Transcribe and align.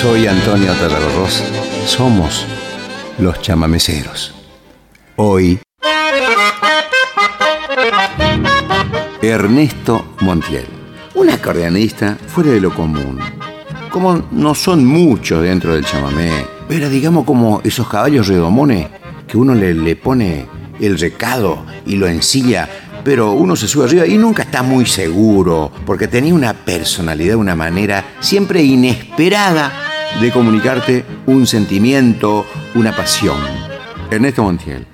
soy 0.00 0.26
Antonio 0.26 0.72
Tarragorros. 0.72 1.44
Somos 1.84 2.46
los 3.18 3.38
chamameceros. 3.42 4.34
Hoy, 5.16 5.60
Ernesto 9.20 10.14
Montiel, 10.20 10.64
un 11.14 11.28
acordeonista 11.28 12.16
fuera 12.28 12.50
de 12.50 12.62
lo 12.62 12.74
común. 12.74 13.18
Como 13.90 14.26
no 14.30 14.54
son 14.54 14.86
muchos 14.86 15.42
dentro 15.42 15.74
del 15.74 15.84
chamamé, 15.84 16.30
pero 16.66 16.88
digamos 16.88 17.26
como 17.26 17.60
esos 17.62 17.86
caballos 17.86 18.26
redomones 18.26 18.88
que 19.28 19.36
uno 19.36 19.54
le, 19.54 19.74
le 19.74 19.96
pone 19.96 20.46
el 20.80 20.98
recado 20.98 21.66
y 21.84 21.96
lo 21.96 22.06
ensilla 22.06 22.70
pero 23.02 23.32
uno 23.32 23.56
se 23.56 23.66
sube 23.66 23.86
arriba 23.86 24.06
y 24.06 24.18
nunca 24.18 24.42
está 24.42 24.62
muy 24.62 24.84
seguro, 24.84 25.72
porque 25.86 26.06
tenía 26.06 26.34
una 26.34 26.52
personalidad, 26.52 27.36
una 27.36 27.56
manera 27.56 28.16
siempre 28.20 28.62
inesperada 28.62 29.89
de 30.20 30.32
comunicarte 30.32 31.04
un 31.26 31.46
sentimiento, 31.46 32.44
una 32.74 32.94
pasión. 32.94 33.38
Ernesto 34.10 34.42
Montiel. 34.42 34.86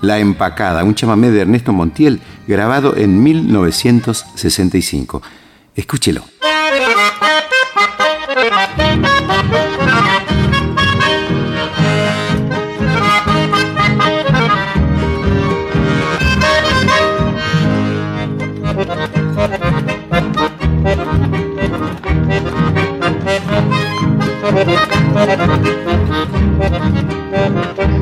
La 0.00 0.18
Empacada, 0.18 0.84
un 0.84 0.94
chamamé 0.94 1.30
de 1.30 1.42
Ernesto 1.42 1.72
Montiel, 1.72 2.20
grabado 2.46 2.96
en 2.96 3.22
1965. 3.22 5.22
Escúchelo. 5.74 6.24
Thank 25.16 25.40
you. 27.90 27.95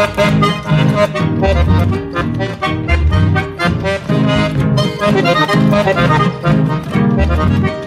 La 0.00 0.06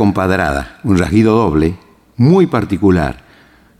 Compadrada, 0.00 0.80
un 0.84 0.96
rasguido 0.96 1.36
doble, 1.36 1.76
muy 2.16 2.46
particular, 2.46 3.22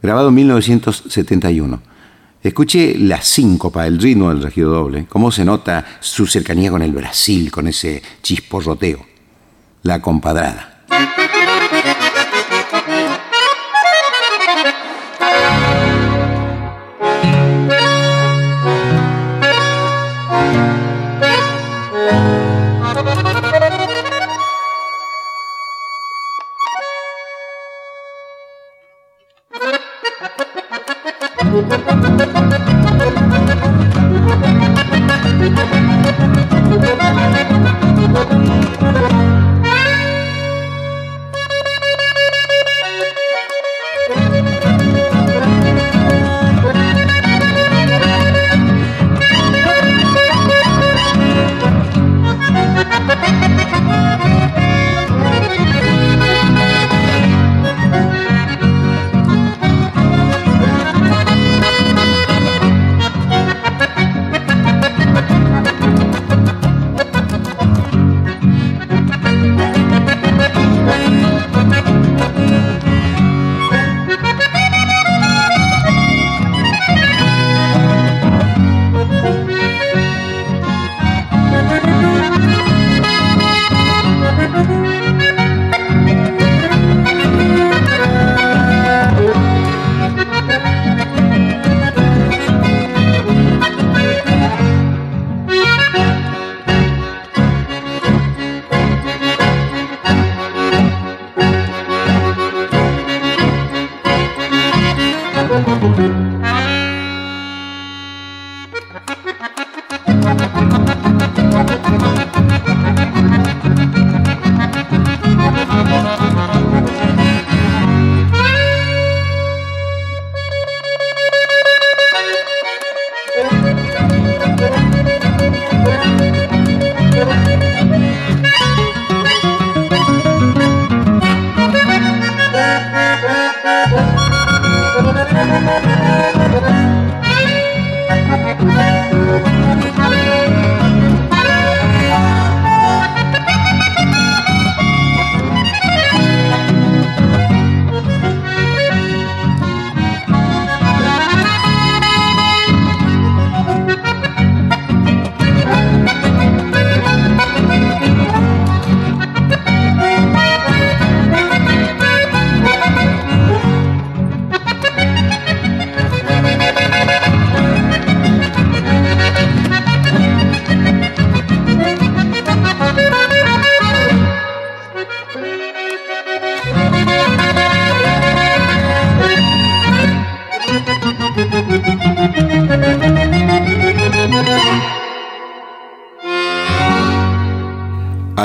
grabado 0.03 0.29
en 0.29 0.35
1971. 0.35 1.81
Escuche 2.43 2.95
la 2.99 3.23
síncopa, 3.23 3.87
el 3.87 3.99
ritmo 3.99 4.29
del 4.29 4.43
rasguido 4.43 4.71
doble, 4.71 5.07
cómo 5.09 5.33
se 5.33 5.47
nota 5.47 5.83
su 6.01 6.27
cercanía 6.27 6.71
con 6.71 6.83
el 6.83 6.93
Brasil, 6.93 7.51
con 7.51 7.69
ese 7.69 8.03
chisporroteo. 8.21 9.01
La 9.85 10.03
Compadrada. 10.03 10.85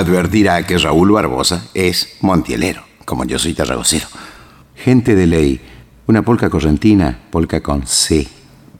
Advertirá 0.06 0.63
que 0.68 0.78
Raúl 0.78 1.13
Barbosa 1.13 1.68
es 1.74 2.18
montielero, 2.22 2.86
como 3.06 3.25
yo 3.25 3.40
soy 3.40 3.56
tarragocero. 3.56 4.07
Gente 4.75 5.16
de 5.16 5.25
ley, 5.25 5.60
una 6.06 6.22
polca 6.22 6.48
correntina, 6.48 7.22
polca 7.31 7.63
con 7.63 7.88
C, 7.88 8.28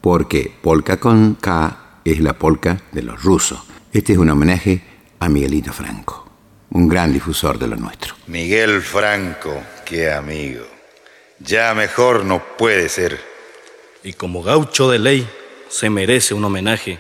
porque 0.02 0.54
polca 0.62 1.00
con 1.00 1.34
K 1.34 2.02
es 2.06 2.20
la 2.20 2.34
polca 2.34 2.80
de 2.92 3.02
los 3.02 3.24
rusos. 3.24 3.60
Este 3.92 4.14
es 4.14 4.20
un 4.20 4.30
homenaje 4.30 4.84
a 5.20 5.28
Miguelito 5.28 5.74
Franco, 5.74 6.30
un 6.70 6.88
gran 6.88 7.12
difusor 7.12 7.58
de 7.58 7.70
lo 7.70 7.76
nuestro. 7.76 8.14
Miguel 8.28 8.84
Franco, 8.84 9.64
qué 9.84 10.12
amigo. 10.12 10.66
Ya 11.40 11.74
mejor 11.74 12.24
no 12.24 12.44
puede 12.56 12.88
ser. 12.88 13.20
Y 14.04 14.14
como 14.14 14.44
gaucho 14.44 14.92
de 14.92 15.00
ley, 15.00 15.28
se 15.70 15.90
merece 15.90 16.36
un 16.36 16.46
homenaje 16.46 17.00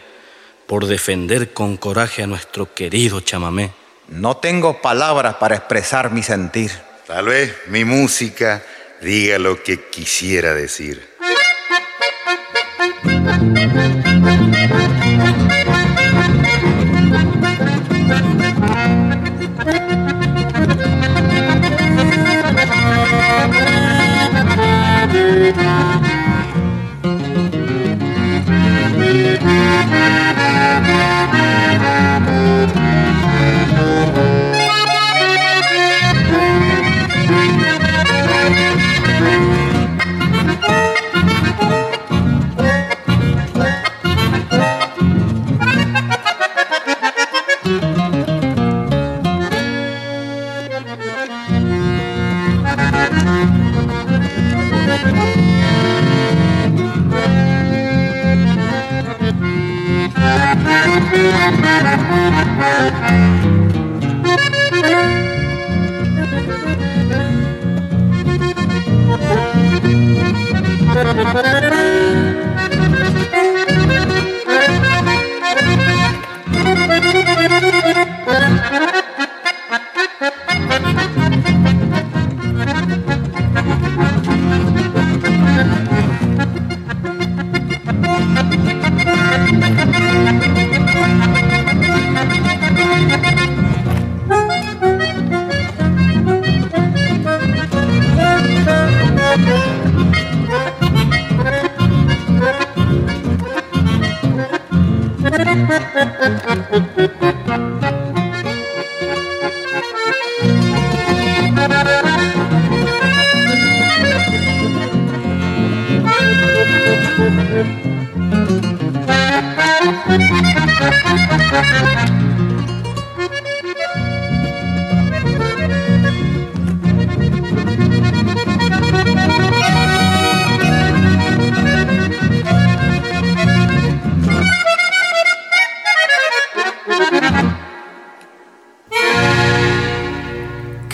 por 0.65 0.87
defender 0.87 1.53
con 1.53 1.77
coraje 1.77 2.23
a 2.23 2.27
nuestro 2.27 2.73
querido 2.73 3.19
chamamé. 3.19 3.84
No 4.07 4.37
tengo 4.37 4.81
palabras 4.81 5.35
para 5.35 5.55
expresar 5.55 6.11
mi 6.11 6.23
sentir. 6.23 6.71
Tal 7.07 7.25
vez 7.25 7.55
mi 7.67 7.85
música 7.85 8.63
diga 9.01 9.39
lo 9.39 9.61
que 9.63 9.89
quisiera 9.89 10.53
decir. 10.53 11.15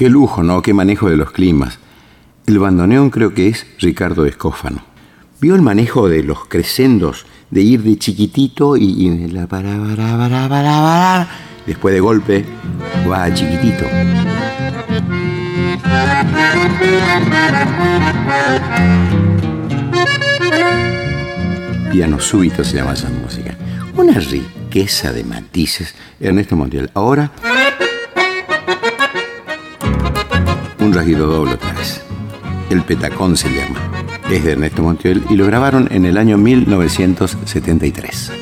Qué 0.01 0.09
lujo, 0.09 0.41
¿no? 0.41 0.63
Qué 0.63 0.73
manejo 0.73 1.11
de 1.11 1.15
los 1.15 1.29
climas. 1.29 1.77
El 2.47 2.57
bandoneón 2.57 3.11
creo 3.11 3.35
que 3.35 3.49
es 3.49 3.67
Ricardo 3.77 4.25
Escófano. 4.25 4.83
¿Vio 5.39 5.53
el 5.53 5.61
manejo 5.61 6.09
de 6.09 6.23
los 6.23 6.47
crescendos? 6.47 7.27
De 7.51 7.61
ir 7.61 7.83
de 7.83 7.99
chiquitito 7.99 8.77
y, 8.77 8.85
y 8.85 9.27
la 9.27 9.45
para, 9.45 9.77
para, 9.77 10.17
para, 10.17 10.49
para, 10.49 11.27
después 11.67 11.93
de 11.93 11.99
golpe 11.99 12.45
va 13.07 13.25
a 13.25 13.31
chiquitito. 13.31 13.85
Piano 21.91 22.19
súbito 22.19 22.63
se 22.63 22.77
llama 22.77 22.93
esa 22.93 23.09
música. 23.09 23.55
Una 23.95 24.13
riqueza 24.13 25.13
de 25.13 25.23
matices. 25.23 25.93
Ernesto 26.19 26.55
Montiel. 26.55 26.89
Ahora 26.95 27.29
un 30.81 30.93
rasguido 30.93 31.27
doble 31.27 31.53
otra 31.53 31.73
vez. 31.73 32.01
El 32.69 32.81
Petacón 32.81 33.37
se 33.37 33.49
llama. 33.49 33.79
Es 34.29 34.43
de 34.43 34.53
Ernesto 34.53 34.81
Montiel 34.81 35.23
y 35.29 35.35
lo 35.35 35.45
grabaron 35.45 35.87
en 35.91 36.05
el 36.05 36.17
año 36.17 36.37
1973. 36.37 38.40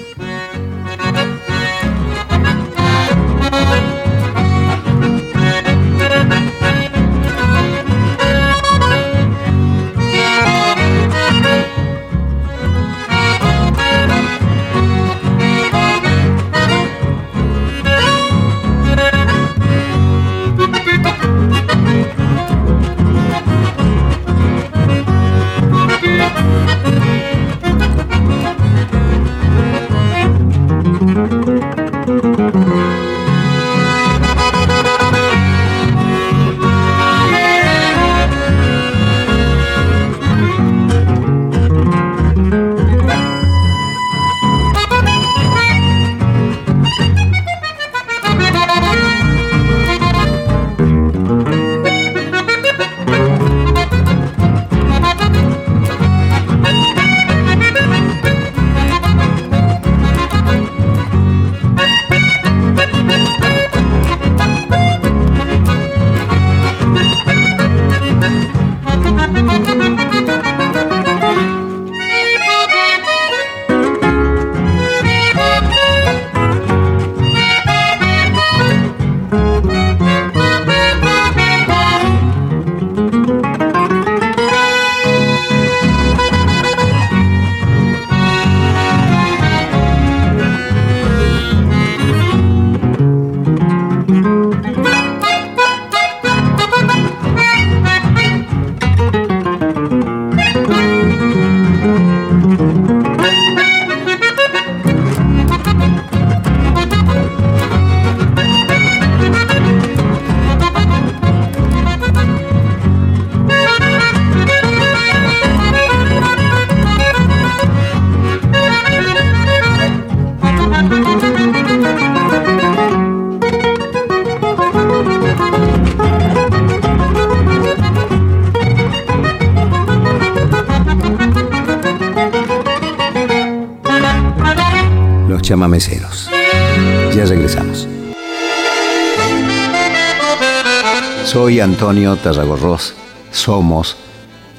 Antonio 141.80 142.18
Tarragorros. 142.18 142.94
Somos 143.32 143.96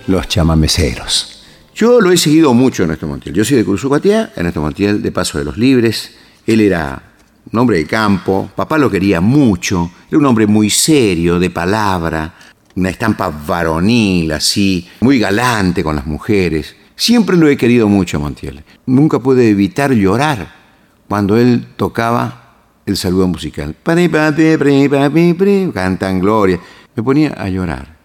los 0.07 0.27
chamameceros. 0.27 1.43
Yo 1.75 2.01
lo 2.01 2.13
he 2.13 2.17
seguido 2.17 2.55
mucho 2.55 2.83
en 2.83 2.89
Ernesto 2.89 3.07
Montiel. 3.07 3.35
Yo 3.35 3.45
soy 3.45 3.59
de 3.59 3.65
Cursucuatía, 3.67 4.33
Ernesto 4.35 4.63
Montiel 4.63 5.03
de 5.03 5.13
Paso 5.13 5.37
de 5.37 5.45
los 5.45 5.59
Libres. 5.59 6.15
Él 6.47 6.63
era 6.63 7.03
un 7.53 7.59
hombre 7.59 7.77
de 7.77 7.85
campo, 7.85 8.49
papá 8.57 8.79
lo 8.79 8.91
quería 8.91 9.21
mucho, 9.21 9.91
era 10.09 10.17
un 10.17 10.25
hombre 10.25 10.47
muy 10.47 10.71
serio, 10.71 11.39
de 11.39 11.51
palabra, 11.51 12.33
una 12.77 12.89
estampa 12.89 13.29
varonil, 13.29 14.33
así, 14.33 14.89
muy 15.01 15.19
galante 15.19 15.85
con 15.85 15.97
las 15.97 16.07
mujeres. 16.07 16.75
Siempre 16.97 17.37
lo 17.37 17.49
he 17.49 17.57
querido 17.59 17.87
mucho 17.87 18.19
Montiel. 18.19 18.65
Nunca 18.87 19.19
pude 19.19 19.51
evitar 19.51 19.93
llorar 19.93 20.55
cuando 21.07 21.37
él 21.37 21.67
tocaba 21.77 22.41
el 22.87 22.97
saludo 22.97 23.29
musical. 23.29 23.77
Cantan 25.71 26.19
Gloria. 26.19 26.59
Me 26.95 27.03
ponía 27.03 27.35
a 27.37 27.49
llorar. 27.49 27.97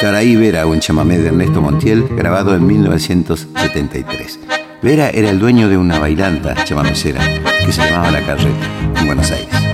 Caraí 0.00 0.36
Vera, 0.36 0.66
un 0.66 0.80
chamamé 0.80 1.18
de 1.18 1.28
Ernesto 1.28 1.60
Montiel, 1.60 2.08
grabado 2.08 2.54
en 2.54 2.66
1973. 2.66 4.40
Vera 4.82 5.10
era 5.10 5.28
el 5.28 5.38
dueño 5.38 5.68
de 5.68 5.76
una 5.76 5.98
bailanta 5.98 6.54
chamamecera 6.64 7.20
que 7.64 7.70
se 7.70 7.82
llamaba 7.82 8.10
La 8.10 8.24
Carreta, 8.24 8.66
en 8.96 9.06
Buenos 9.06 9.30
Aires. 9.30 9.69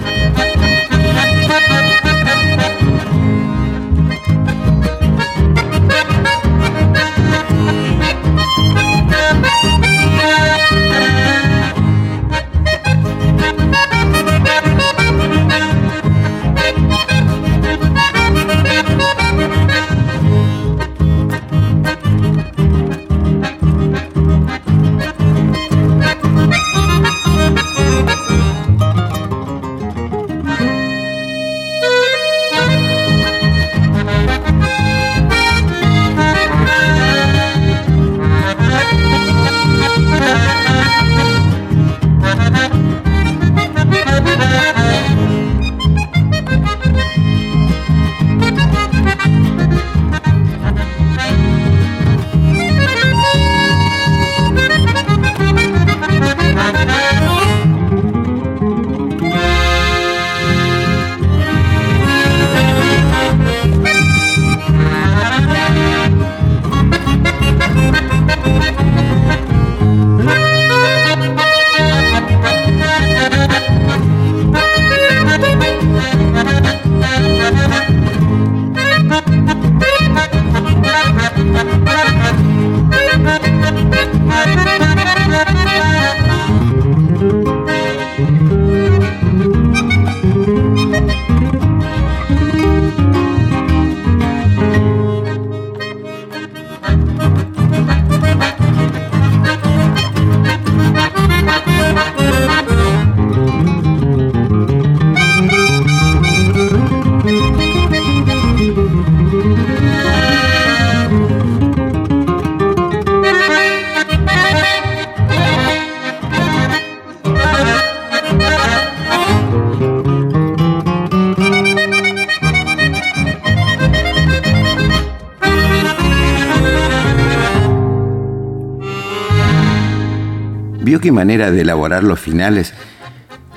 Manera 131.16 131.50
de 131.50 131.62
elaborar 131.62 132.04
los 132.04 132.20
finales. 132.20 132.74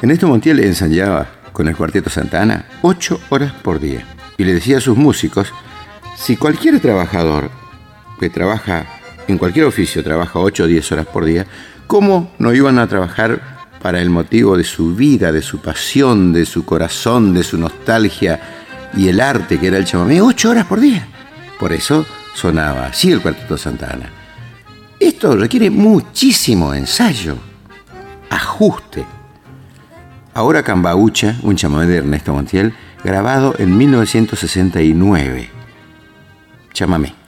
En 0.02 0.12
esto 0.12 0.28
Montiel 0.28 0.62
ensayaba 0.62 1.28
con 1.52 1.68
el 1.68 1.76
Cuarteto 1.76 2.10
Santana 2.10 2.66
ocho 2.82 3.20
horas 3.30 3.52
por 3.52 3.82
día 3.82 4.06
y 4.38 4.46
le 4.46 4.54
decía 4.54 4.78
a 4.78 4.82
sus 4.82 4.96
músicos, 4.96 5.52
si 6.16 6.38
cualquier 6.38 6.80
trabajador 6.80 7.52
que 8.18 8.30
trabaja 8.30 8.86
en 9.28 9.38
cualquier 9.38 9.66
oficio, 9.66 10.02
trabaja 10.04 10.40
ocho 10.40 10.64
o 10.64 10.68
diez 10.68 10.90
horas 10.94 11.06
por 11.06 11.26
día, 11.26 11.46
¿cómo 11.86 12.32
no 12.40 12.54
iban 12.54 12.80
a 12.80 12.88
trabajar 12.88 13.60
para 13.82 14.02
el 14.02 14.10
motivo 14.10 14.56
de 14.56 14.64
su 14.64 14.96
vida, 14.96 15.34
de 15.34 15.42
su 15.42 15.60
pasión, 15.60 16.32
de 16.32 16.46
su 16.46 16.64
corazón, 16.64 17.34
de 17.34 17.44
su 17.44 17.58
nostalgia 17.58 18.40
y 18.96 19.10
el 19.10 19.20
arte 19.20 19.60
que 19.60 19.68
era 19.68 19.78
el 19.78 19.86
chamamé? 19.86 20.22
Ocho 20.22 20.50
horas 20.50 20.66
por 20.66 20.80
día. 20.80 21.06
Por 21.60 21.74
eso 21.74 22.06
sonaba 22.34 22.86
así 22.86 23.12
el 23.12 23.22
Cuarteto 23.22 23.58
Santana. 23.58 24.10
Esto 24.98 25.36
requiere 25.36 25.70
muchísimo 25.70 26.74
ensayo, 26.74 27.38
ajuste. 28.30 29.06
Ahora 30.34 30.64
Cambaucha, 30.64 31.36
un 31.44 31.56
chamamé 31.56 31.86
de 31.88 31.98
Ernesto 31.98 32.34
Montiel, 32.34 32.74
grabado 33.04 33.56
en 33.58 33.78
1969. 33.78 35.50
Chamamé. 36.74 37.19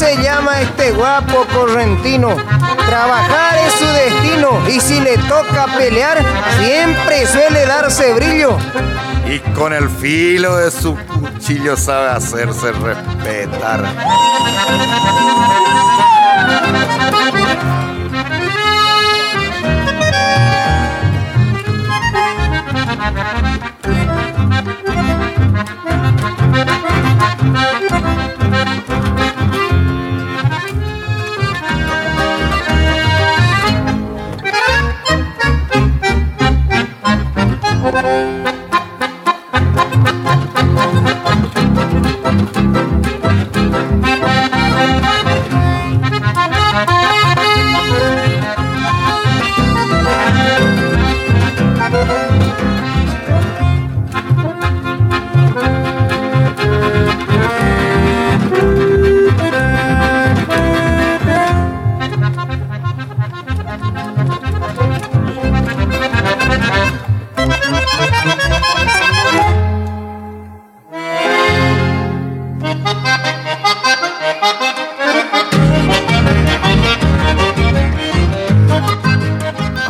Se 0.00 0.16
llama 0.22 0.62
este 0.62 0.92
guapo 0.92 1.44
correntino. 1.52 2.34
Trabajar 2.86 3.58
es 3.58 3.72
su 3.74 3.84
destino 3.84 4.66
y 4.66 4.80
si 4.80 4.98
le 4.98 5.18
toca 5.18 5.66
pelear, 5.76 6.24
siempre 6.58 7.26
suele 7.26 7.66
darse 7.66 8.14
brillo. 8.14 8.56
Y 9.28 9.40
con 9.52 9.74
el 9.74 9.90
filo 9.90 10.56
de 10.56 10.70
su 10.70 10.96
cuchillo 10.96 11.76
sabe 11.76 12.08
hacerse 12.08 12.72
respetar. 12.72 13.84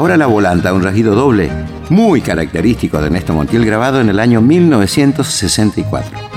Ahora 0.01 0.17
la 0.17 0.25
volanta, 0.25 0.73
un 0.73 0.83
rasguido 0.83 1.15
doble, 1.15 1.51
muy 1.91 2.23
característico 2.23 2.99
de 2.99 3.09
Ernesto 3.09 3.35
Montiel, 3.35 3.67
grabado 3.67 4.01
en 4.01 4.09
el 4.09 4.19
año 4.19 4.41
1964. 4.41 6.30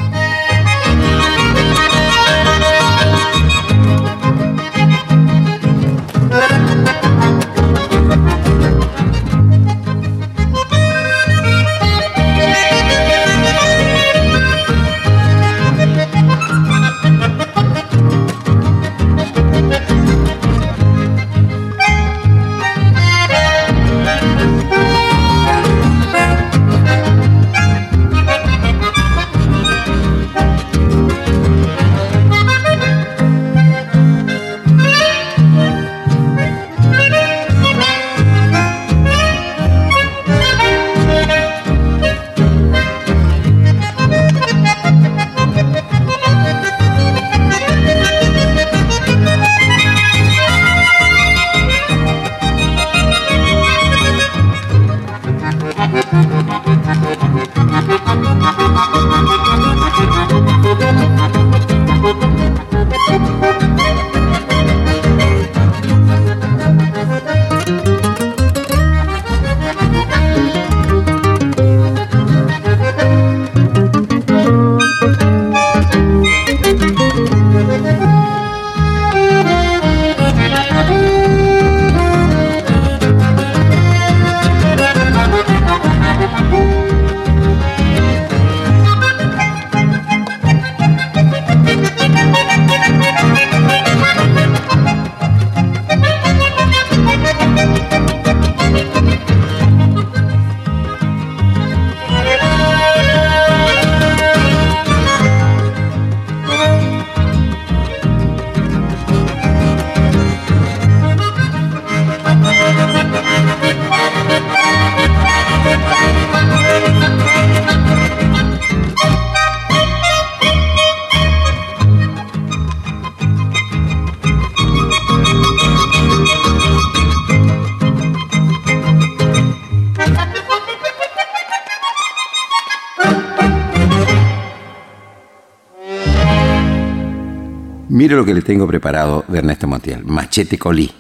Mire 138.04 138.18
lo 138.18 138.26
que 138.26 138.34
le 138.34 138.42
tengo 138.42 138.68
preparado 138.68 139.24
de 139.30 139.38
Ernesto 139.38 139.66
Montiel, 139.66 140.04
Machete 140.04 140.58
Colí, 140.58 140.92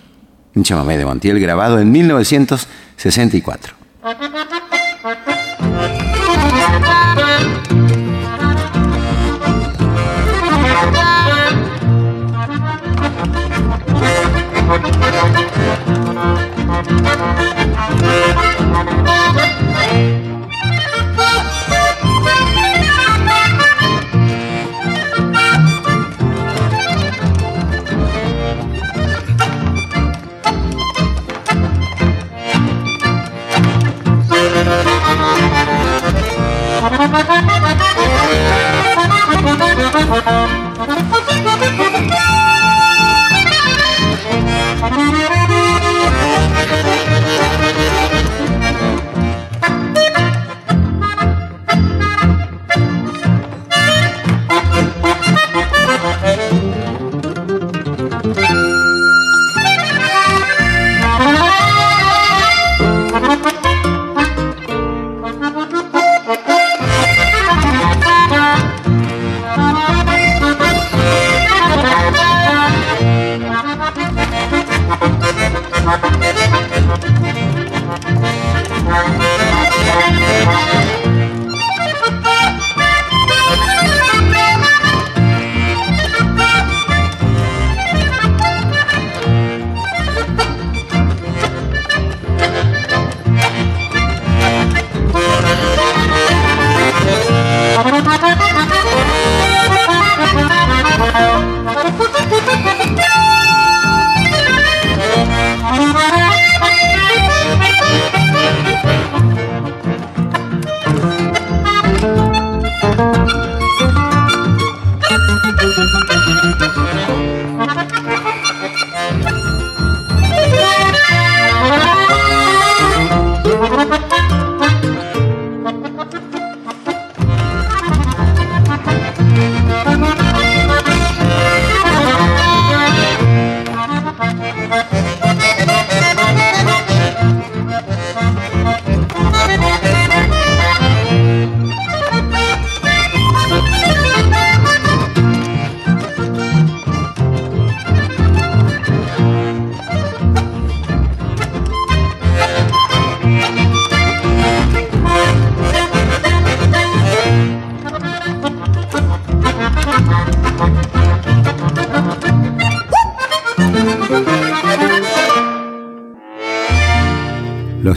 un 0.56 0.63
chamamé 0.63 0.98
de 0.98 1.04
Montiel 1.04 1.38
grabado 1.38 1.78
en 1.78 1.92
1964. 1.92 3.83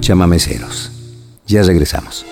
Chamameceros. 0.00 0.90
Ya 1.46 1.62
regresamos. 1.62 2.26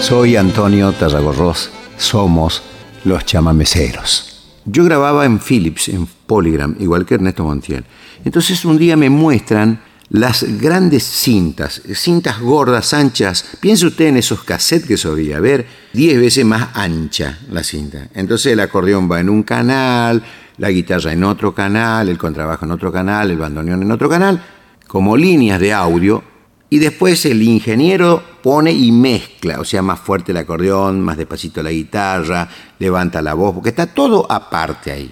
Soy 0.00 0.36
Antonio 0.36 0.92
Tarragorros. 0.92 1.70
Somos 1.96 2.62
los 3.04 3.24
chamameceros. 3.24 4.44
Yo 4.64 4.84
grababa 4.84 5.24
en 5.24 5.40
Philips, 5.40 5.88
en 5.88 6.06
Polygram, 6.06 6.76
igual 6.78 7.04
que 7.04 7.14
Ernesto 7.14 7.44
Montiel. 7.44 7.84
Entonces 8.24 8.64
un 8.64 8.78
día 8.78 8.96
me 8.96 9.10
muestran 9.10 9.80
las 10.08 10.44
grandes 10.60 11.02
cintas, 11.02 11.82
cintas 11.94 12.40
gordas, 12.40 12.94
anchas. 12.94 13.44
Piense 13.60 13.86
usted 13.86 14.06
en 14.06 14.18
esos 14.18 14.44
cassettes 14.44 14.86
que 14.86 14.96
solía 14.96 15.40
ver, 15.40 15.66
10 15.92 16.20
veces 16.20 16.44
más 16.44 16.68
ancha 16.74 17.40
la 17.50 17.64
cinta. 17.64 18.08
Entonces 18.14 18.52
el 18.52 18.60
acordeón 18.60 19.10
va 19.10 19.18
en 19.18 19.28
un 19.28 19.42
canal, 19.42 20.22
la 20.58 20.70
guitarra 20.70 21.12
en 21.12 21.24
otro 21.24 21.54
canal, 21.54 22.08
el 22.08 22.18
contrabajo 22.18 22.64
en 22.64 22.72
otro 22.72 22.92
canal, 22.92 23.30
el 23.30 23.38
bandoneón 23.38 23.82
en 23.82 23.90
otro 23.90 24.08
canal, 24.08 24.42
como 24.86 25.16
líneas 25.16 25.60
de 25.60 25.72
audio. 25.72 26.22
Y 26.68 26.78
después 26.78 27.24
el 27.26 27.42
ingeniero 27.42 28.22
pone 28.42 28.72
y 28.72 28.90
mezcla, 28.90 29.60
o 29.60 29.64
sea, 29.64 29.82
más 29.82 30.00
fuerte 30.00 30.32
el 30.32 30.38
acordeón, 30.38 31.00
más 31.00 31.16
despacito 31.16 31.62
la 31.62 31.70
guitarra, 31.70 32.48
levanta 32.78 33.22
la 33.22 33.34
voz, 33.34 33.54
porque 33.54 33.68
está 33.68 33.86
todo 33.86 34.26
aparte 34.30 34.90
ahí. 34.90 35.10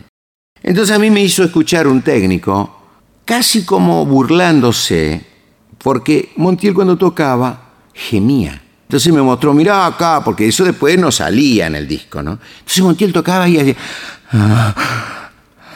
Entonces 0.62 0.96
a 0.96 0.98
mí 0.98 1.10
me 1.10 1.22
hizo 1.22 1.44
escuchar 1.44 1.86
un 1.86 2.02
técnico 2.02 2.82
casi 3.24 3.64
como 3.64 4.04
burlándose, 4.04 5.24
porque 5.78 6.32
Montiel 6.36 6.74
cuando 6.74 6.96
tocaba 6.96 7.70
gemía. 7.92 8.60
Entonces 8.88 9.12
me 9.12 9.22
mostró, 9.22 9.54
mirá 9.54 9.86
acá, 9.86 10.22
porque 10.24 10.48
eso 10.48 10.64
después 10.64 10.98
no 10.98 11.12
salía 11.12 11.66
en 11.66 11.76
el 11.76 11.86
disco, 11.86 12.22
¿no? 12.22 12.38
Entonces 12.58 12.82
Montiel 12.82 13.12
tocaba 13.12 13.48
y 13.48 13.58
hacía... 13.58 13.76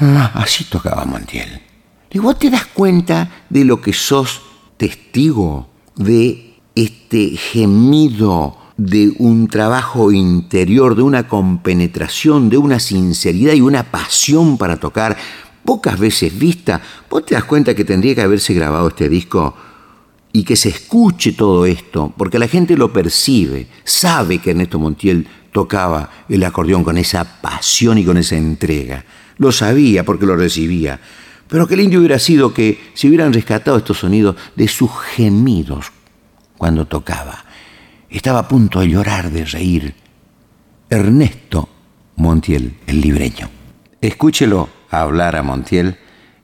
Ah, 0.01 0.33
así 0.35 0.65
tocaba 0.65 1.05
Montiel. 1.05 1.61
Y 2.11 2.19
vos 2.19 2.39
te 2.39 2.51
das 2.51 2.67
cuenta 2.67 3.45
de 3.51 3.65
lo 3.65 3.81
que 3.81 3.93
sos 3.93 4.43
testigo 4.77 5.69
de 5.97 6.57
este 6.75 7.37
gemido 7.37 8.57
de 8.77 9.13
un 9.19 9.49
trabajo 9.49 10.13
interior, 10.13 10.95
de 10.95 11.03
una 11.03 11.27
compenetración, 11.27 12.49
de 12.49 12.57
una 12.57 12.79
sinceridad 12.79 13.55
y 13.55 13.61
una 13.61 13.83
pasión 13.83 14.57
para 14.57 14.77
tocar 14.79 15.17
pocas 15.65 15.99
veces 15.99 16.39
vista, 16.39 16.81
vos 17.11 17.27
te 17.27 17.35
das 17.35 17.45
cuenta 17.45 17.75
que 17.75 17.85
tendría 17.85 18.15
que 18.15 18.23
haberse 18.23 18.55
grabado 18.55 18.89
este 18.89 19.09
disco 19.09 19.55
y 20.33 20.45
que 20.45 20.57
se 20.57 20.69
escuche 20.71 21.33
todo 21.33 21.67
esto, 21.67 22.15
porque 22.17 22.39
la 22.39 22.49
gente 22.49 22.77
lo 22.77 22.93
percibe, 22.93 23.67
sabe 23.85 24.39
que 24.39 24.53
Ernesto 24.53 24.79
Montiel 24.79 25.27
tocaba 25.53 26.11
el 26.29 26.45
acordeón 26.45 26.85
con 26.85 26.97
esa 26.97 27.43
pasión 27.43 27.99
y 27.99 28.05
con 28.05 28.17
esa 28.17 28.37
entrega. 28.37 29.05
Lo 29.39 29.53
sabía 29.53 30.05
porque 30.05 30.27
lo 30.27 30.37
recibía. 30.37 31.01
Pero 31.49 31.67
qué 31.67 31.77
lindo 31.77 31.99
hubiera 31.99 32.19
sido 32.19 32.53
que 32.53 32.91
se 32.95 33.09
hubieran 33.09 33.33
rescatado 33.33 33.79
estos 33.79 33.99
sonidos 33.99 34.37
de 34.55 34.69
sus 34.69 34.91
gemidos 35.15 35.93
cuando 36.59 36.87
tocaba. 36.87 37.45
Estaba 38.11 38.41
a 38.41 38.49
punto 38.49 38.81
de 38.81 38.89
llorar, 38.89 39.31
de 39.31 39.45
reír. 39.45 39.95
Ernesto 40.91 41.69
Montiel, 42.17 42.77
el 42.87 43.01
libreño. 43.01 43.49
Escúchelo 44.01 44.69
hablar 44.91 45.37
a 45.37 45.43
Montiel 45.43 45.99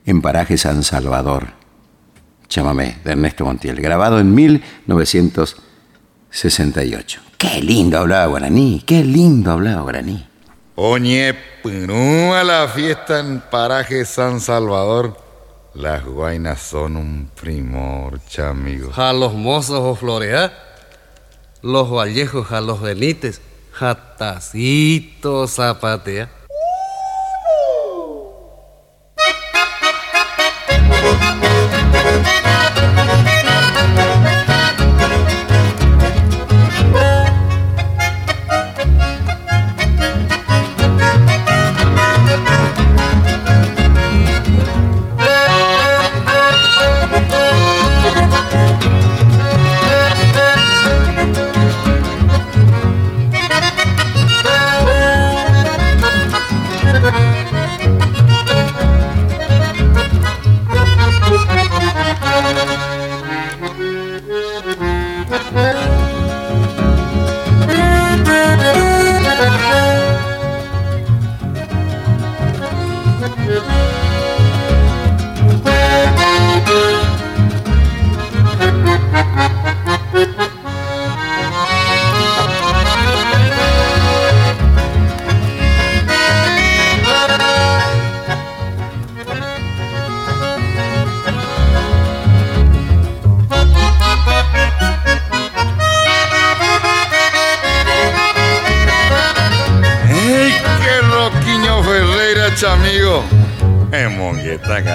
en 0.05 0.21
Paraje 0.21 0.57
San 0.57 0.83
Salvador. 0.83 1.47
Chámame, 2.47 2.97
de 3.03 3.11
Ernesto 3.11 3.43
Montiel, 3.45 3.81
grabado 3.81 4.19
en 4.19 4.33
1968. 4.33 7.21
Qué 7.37 7.61
lindo 7.61 7.99
hablaba 7.99 8.27
guaraní, 8.27 8.81
qué 8.85 9.03
lindo 9.03 9.51
hablaba 9.51 9.81
guaraní. 9.81 10.25
Oñe, 10.77 11.29
a 11.29 12.43
la 12.43 12.67
fiesta 12.67 13.19
en 13.19 13.39
Paraje 13.39 14.03
San 14.03 14.41
Salvador. 14.41 15.17
Las 15.73 16.03
guainas 16.03 16.61
son 16.61 16.97
un 16.97 17.31
primor, 17.33 18.19
chamigo. 18.27 18.91
A 18.93 19.13
los 19.13 19.33
mozos 19.33 19.79
o 19.79 19.95
florea, 19.95 20.51
los 21.61 21.89
vallejos 21.89 22.51
a 22.51 22.59
los 22.59 22.81
benites, 22.81 23.39
jatacito 23.71 25.47
zapatea. 25.47 26.29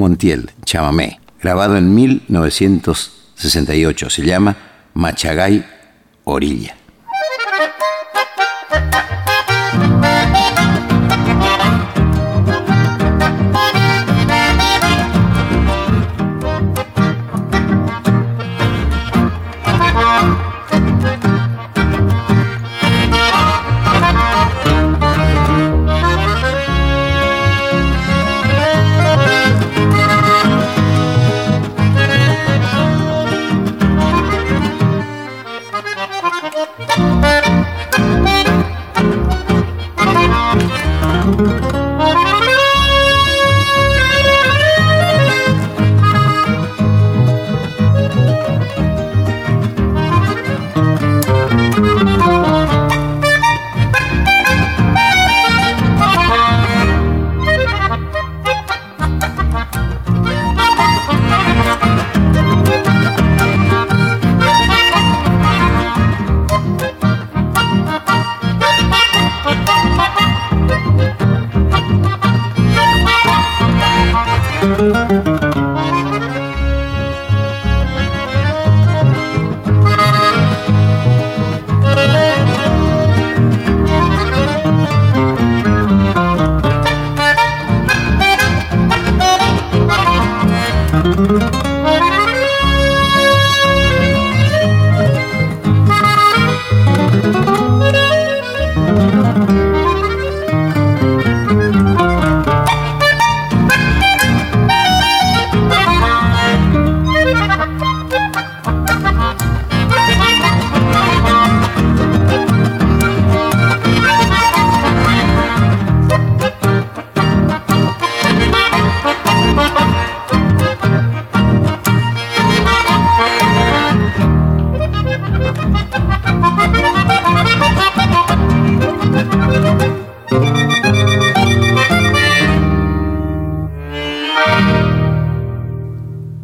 Montiel, 0.08 0.52
Chamamé, 0.63 1.20
grabado 1.41 1.76
en 1.76 1.93
1968, 1.93 4.10
se 4.10 4.24
llama 4.24 4.56
Machagay 4.93 5.65
Orilla. 6.24 6.76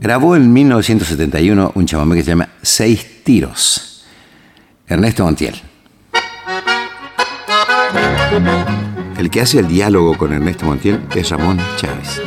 Grabó 0.04 0.36
en 0.36 0.52
1971 0.52 1.72
un 1.76 1.86
chamamé 1.86 2.18
que 2.18 2.24
se 2.24 2.32
llama 2.32 2.50
Seis 2.62 3.24
Tiros. 3.24 4.04
Ernesto 4.86 5.24
Montiel. 5.24 5.56
El 9.18 9.30
que 9.30 9.40
hace 9.40 9.60
el 9.60 9.70
diálogo 9.70 10.18
con 10.18 10.34
Ernesto 10.34 10.66
Montiel 10.66 11.00
es 11.16 11.30
Ramón 11.30 11.58
Chávez. 11.78 12.22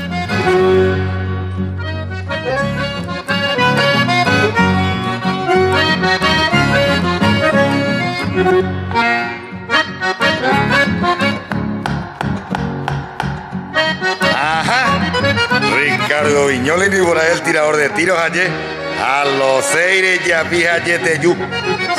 Viñoles 16.32 16.92
y 16.92 17.02
por 17.02 17.18
ahí 17.18 17.28
el 17.32 17.42
tirador 17.42 17.76
de 17.76 17.88
tiros 17.90 18.18
ayer. 18.18 18.50
A 19.04 19.24
los 19.24 19.64
seis 19.64 20.20
ya 20.26 20.44
fíjate 20.44 20.98
de 20.98 21.18
yu. 21.20 21.36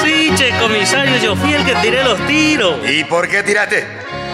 Sí, 0.03 0.31
che, 0.35 0.51
comisario, 0.59 1.17
yo 1.17 1.35
fui 1.35 1.53
el 1.53 1.63
que 1.63 1.75
tiré 1.75 2.03
los 2.03 2.19
tiros. 2.27 2.77
¿Y 2.89 3.03
por 3.03 3.27
qué 3.27 3.43
tiraste? 3.43 3.85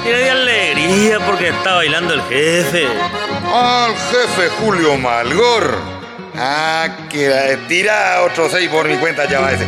Tiré 0.03 0.17
de 0.17 0.29
alegría 0.31 1.19
porque 1.19 1.49
está 1.49 1.75
bailando 1.75 2.13
el 2.13 2.21
jefe. 2.23 2.87
Al 3.53 3.93
jefe 3.95 4.49
Julio 4.59 4.97
Malgor. 4.97 5.77
Ah, 6.37 6.87
que 7.09 7.59
tira 7.67 8.21
otros 8.23 8.51
seis 8.51 8.69
por 8.69 8.87
mi 8.87 8.97
cuenta, 8.97 9.27
ya 9.29 9.39
va 9.39 9.51
ese. 9.51 9.67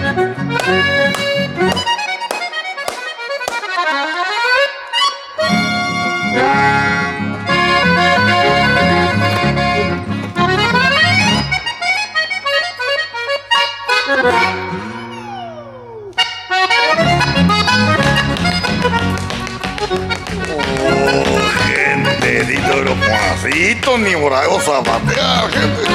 Gente, 21.68 22.46
dito 22.46 22.82
los 22.84 22.98
Juancitos, 22.98 24.00
ni 24.00 24.16
morados 24.16 24.64
zapatear, 24.64 25.50
gente. 25.52 25.86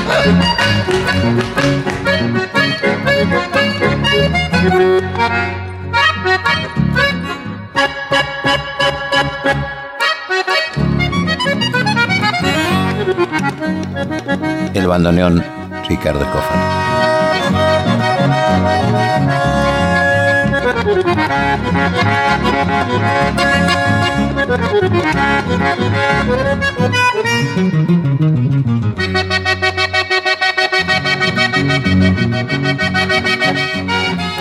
El 14.75 14.87
bandoneón 14.87 15.45
Ricardo 15.89 16.23
Escofano. 16.23 16.80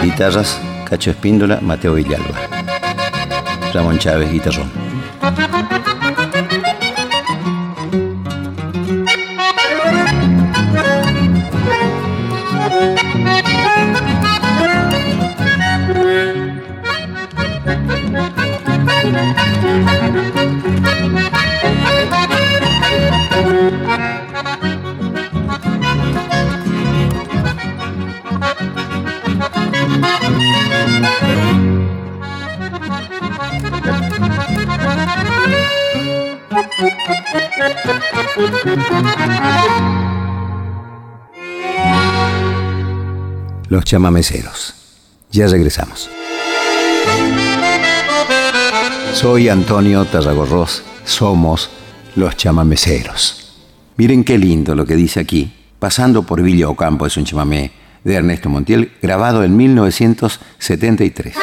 Guitarras, 0.01 0.59
Cacho 0.85 1.11
Espíndola, 1.11 1.59
Mateo 1.61 1.93
Villalba. 1.95 2.23
Ramón 3.73 3.99
Chávez, 3.99 4.31
guitarrón. 4.31 4.71
Chamameceros. 43.89 44.75
Ya 45.31 45.47
regresamos. 45.47 46.11
Soy 49.13 49.49
Antonio 49.49 50.05
Tarragorros. 50.05 50.83
Somos 51.05 51.71
los 52.15 52.37
chamameceros. 52.37 53.57
Miren 53.97 54.23
qué 54.23 54.37
lindo 54.37 54.75
lo 54.75 54.85
que 54.85 54.95
dice 54.95 55.19
aquí. 55.19 55.51
Pasando 55.79 56.21
por 56.21 56.43
Villa 56.43 56.69
Ocampo 56.69 57.07
es 57.07 57.17
un 57.17 57.25
chamamé 57.25 57.71
de 58.03 58.13
Ernesto 58.13 58.47
Montiel, 58.47 58.91
grabado 59.01 59.43
en 59.43 59.57
1973. 59.57 61.35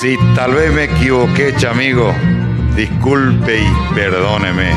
Si 0.00 0.18
tal 0.34 0.52
vez 0.52 0.70
me 0.74 0.84
equivoqué, 0.84 1.54
chamigo, 1.56 2.12
disculpe 2.76 3.62
y 3.62 3.94
perdóneme. 3.94 4.70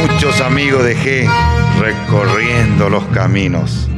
Muchos 0.00 0.40
amigos 0.40 0.84
dejé 0.84 1.28
recorriendo 1.78 2.88
los 2.88 3.04
caminos. 3.08 3.90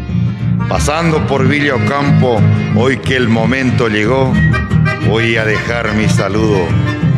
Pasando 0.68 1.24
por 1.28 1.46
Villa 1.46 1.76
Ocampo, 1.76 2.40
hoy 2.74 2.98
que 2.98 3.14
el 3.14 3.28
momento 3.28 3.86
llegó, 3.86 4.32
voy 5.06 5.36
a 5.36 5.44
dejar 5.44 5.94
mi 5.94 6.08
saludo 6.08 6.66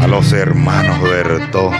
a 0.02 0.06
los 0.06 0.34
hermanos 0.34 1.00
Bertó. 1.00 1.70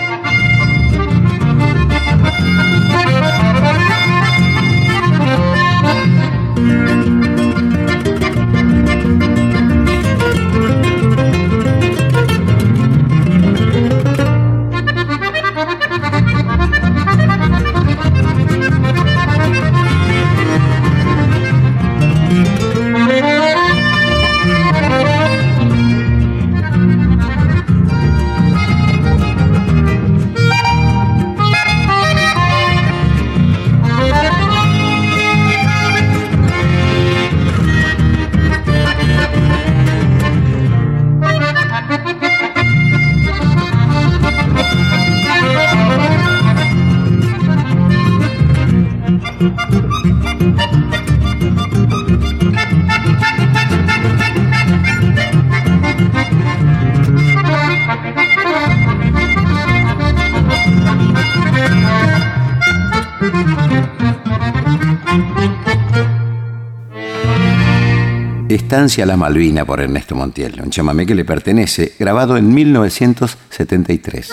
Estancia 68.71 69.05
La 69.05 69.17
Malvina 69.17 69.65
por 69.65 69.81
Ernesto 69.81 70.15
Montiel, 70.15 70.63
un 70.63 70.71
chamamé 70.71 71.05
que 71.05 71.17
le 71.17 71.25
pertenece, 71.25 71.95
grabado 71.99 72.37
en 72.37 72.55
1973. 72.55 74.33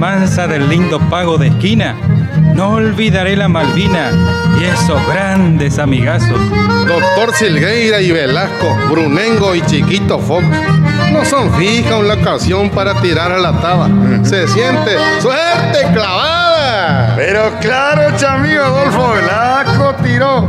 Mansa 0.00 0.46
del 0.46 0.66
lindo 0.70 0.98
pago 1.10 1.36
de 1.36 1.48
esquina, 1.48 1.94
no 2.54 2.70
olvidaré 2.70 3.36
la 3.36 3.48
Malvina 3.48 4.10
y 4.58 4.64
esos 4.64 5.06
grandes 5.06 5.78
amigazos. 5.78 6.40
Doctor 6.88 7.34
Silgueira 7.34 8.00
y 8.00 8.10
Velasco, 8.10 8.74
Brunengo 8.90 9.54
y 9.54 9.60
Chiquito 9.66 10.18
Fox, 10.18 10.46
no 11.12 11.22
son 11.26 11.52
fijas 11.52 12.02
la 12.02 12.14
ocasión 12.14 12.70
para 12.70 12.98
tirar 13.02 13.30
a 13.30 13.38
la 13.38 13.52
taba. 13.60 13.90
Se 14.22 14.48
siente 14.48 14.92
suerte 15.20 15.80
clavada. 15.92 17.12
Pero 17.16 17.52
claro, 17.60 18.16
chamigo 18.16 18.62
Adolfo 18.62 19.12
Velasco 19.12 19.96
tiró. 20.02 20.48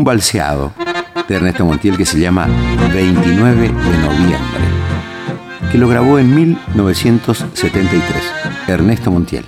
Balseado 0.00 0.72
de 1.28 1.34
Ernesto 1.34 1.64
Montiel 1.64 1.96
que 1.96 2.06
se 2.06 2.18
llama 2.18 2.48
29 2.92 3.60
de 3.60 3.68
noviembre, 3.68 4.64
que 5.70 5.78
lo 5.78 5.86
grabó 5.88 6.18
en 6.18 6.34
1973, 6.34 8.02
Ernesto 8.68 9.10
Montiel. 9.10 9.44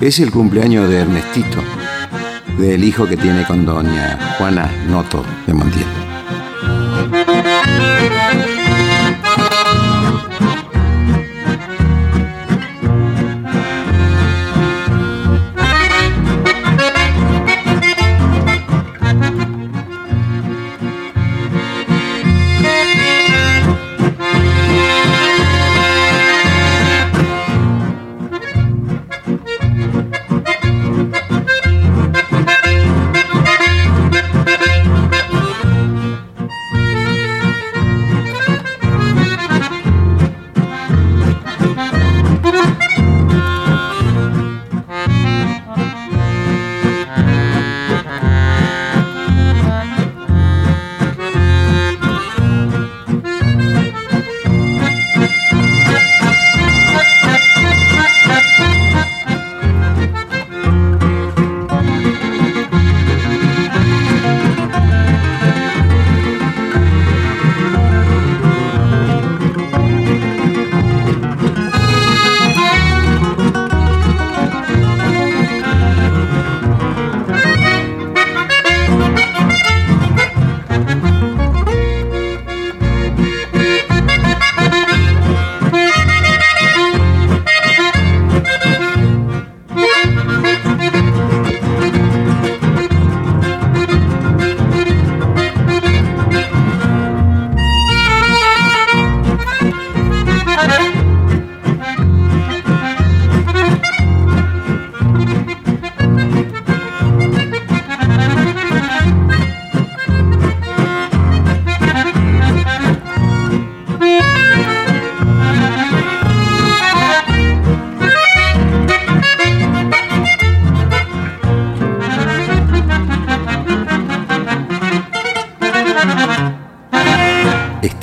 Es 0.00 0.18
el 0.18 0.30
cumpleaños 0.30 0.88
de 0.88 0.98
Ernestito, 0.98 1.58
del 2.58 2.84
hijo 2.84 3.06
que 3.06 3.16
tiene 3.16 3.44
con 3.44 3.64
doña 3.64 4.18
Juana 4.36 4.70
Noto 4.88 5.24
de 5.46 5.54
Montiel. 5.54 6.07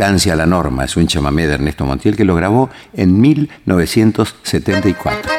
Estancia 0.05 0.35
La 0.35 0.45
Norma 0.45 0.85
es 0.85 0.95
un 0.97 1.07
chamamé 1.07 1.47
de 1.47 1.55
Ernesto 1.55 1.83
Montiel 1.83 2.15
que 2.15 2.25
lo 2.25 2.35
grabó 2.35 2.69
en 2.93 3.19
1974. 3.19 5.31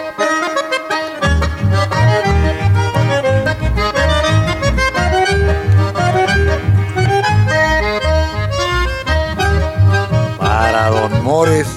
Para 10.37 10.91
Don 10.91 11.23
Mores 11.23 11.69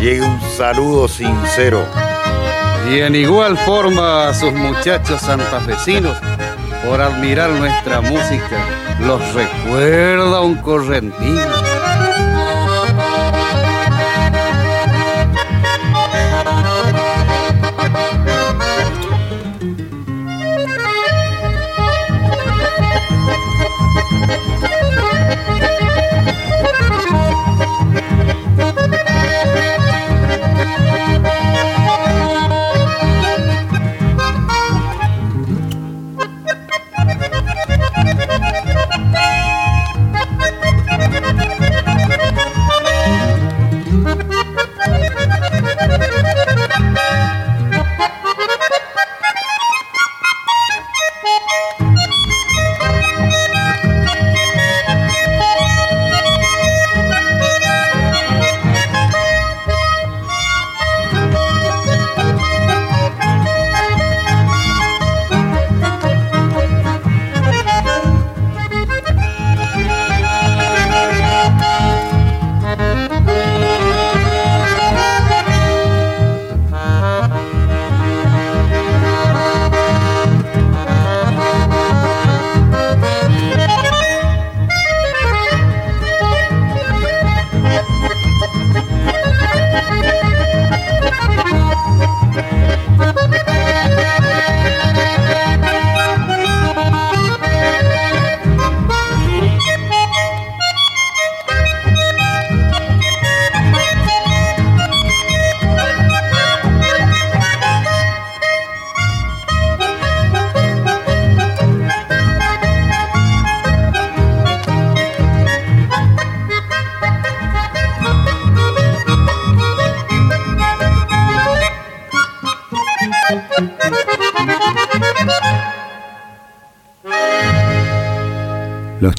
llega 0.00 0.26
un 0.26 0.40
saludo 0.56 1.06
sincero. 1.06 1.86
Y 2.90 2.98
en 2.98 3.14
igual 3.14 3.56
forma 3.56 4.26
a 4.26 4.34
sus 4.34 4.52
muchachos 4.52 5.20
santafesinos, 5.20 6.18
por 6.84 7.00
admirar 7.00 7.50
nuestra 7.50 8.00
música, 8.00 8.66
los 8.98 9.32
recuerda 9.32 10.40
un 10.40 10.56
correntino. 10.56 11.71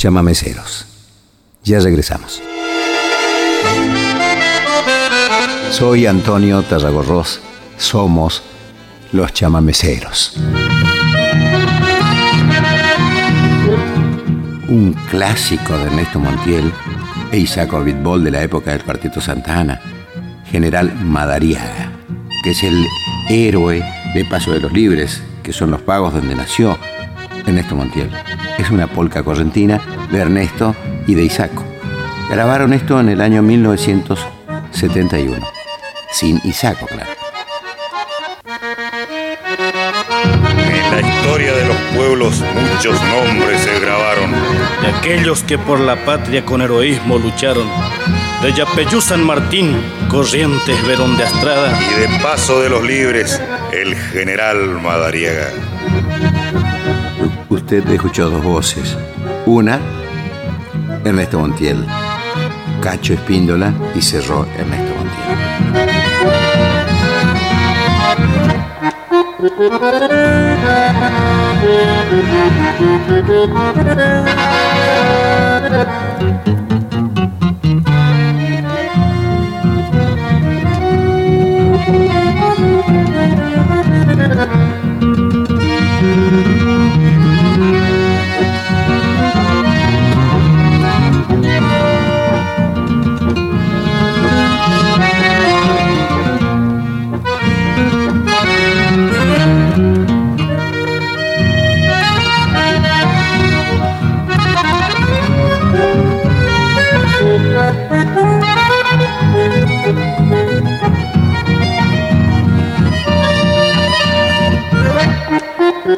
Chamameceros. 0.03 0.85
Ya 1.63 1.79
regresamos. 1.79 2.41
Soy 5.71 6.07
Antonio 6.07 6.61
Tarragorros. 6.63 7.39
Somos 7.77 8.43
los 9.13 9.31
chamameceros. 9.31 10.35
Un 14.67 14.91
clásico 15.09 15.77
de 15.77 15.85
Ernesto 15.85 16.19
Montiel 16.19 16.69
e 17.31 17.37
Isaac 17.37 17.71
Orbitbol 17.71 18.25
de 18.25 18.31
la 18.31 18.43
época 18.43 18.71
del 18.71 18.83
Cuarteto 18.83 19.21
Santa 19.21 19.57
Ana, 19.57 19.79
General 20.51 20.93
Madariaga, 20.95 21.93
que 22.43 22.51
es 22.51 22.61
el 22.63 22.85
héroe 23.29 23.81
de 24.13 24.25
Paso 24.25 24.51
de 24.51 24.59
los 24.59 24.73
Libres, 24.73 25.23
que 25.43 25.53
son 25.53 25.71
los 25.71 25.81
pagos 25.81 26.13
donde 26.13 26.35
nació 26.35 26.77
Ernesto 27.47 27.73
Montiel. 27.73 28.09
Es 28.63 28.71
una 28.71 28.87
polca 28.87 29.21
correntina 29.23 29.81
de 30.09 30.19
Ernesto 30.19 30.73
y 31.05 31.15
de 31.15 31.25
Isaco. 31.25 31.65
Grabaron 32.29 32.71
esto 32.71 32.97
en 32.97 33.09
el 33.09 33.19
año 33.19 33.41
1971. 33.41 35.45
Sin 36.13 36.39
Isaco, 36.45 36.87
claro. 36.87 37.11
En 40.55 40.91
la 40.91 41.01
historia 41.01 41.51
de 41.51 41.65
los 41.65 41.75
pueblos 41.93 42.41
muchos 42.71 42.97
nombres 43.03 43.59
se 43.59 43.81
grabaron. 43.81 44.31
De 44.81 44.87
aquellos 44.97 45.43
que 45.43 45.57
por 45.57 45.81
la 45.81 45.97
patria 46.05 46.45
con 46.45 46.61
heroísmo 46.61 47.19
lucharon. 47.19 47.67
De 48.41 48.53
Yapeyú 48.53 49.01
San 49.01 49.25
Martín, 49.25 49.75
Corrientes 50.07 50.87
Verón 50.87 51.17
de 51.17 51.25
Astrada. 51.25 51.77
Y 51.81 51.95
de 51.99 52.07
Paso 52.21 52.61
de 52.61 52.69
los 52.69 52.81
Libres, 52.81 53.41
el 53.73 53.93
general 53.93 54.79
Madariaga 54.81 55.49
usted 57.63 57.87
escuchó 57.89 58.29
dos 58.29 58.43
voces. 58.43 58.97
Una, 59.45 59.79
Ernesto 61.05 61.39
Montiel. 61.39 61.85
Cacho 62.81 63.13
Espíndola 63.13 63.73
y 63.95 64.01
cerró 64.01 64.45
Ernesto 64.57 64.93
Montiel. 64.95 66.03